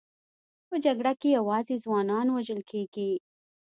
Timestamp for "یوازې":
1.37-1.75